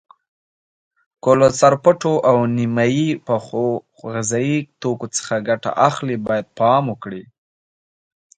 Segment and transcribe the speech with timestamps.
[1.23, 2.75] که له سرپټو او نیم
[3.25, 3.65] پخو
[4.11, 7.23] غذایي توکو څخه ګټه اخلئ باید پام وکړئ.